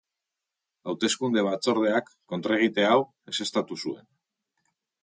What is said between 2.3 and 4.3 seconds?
kontra-egite hau ezeztatu zuen.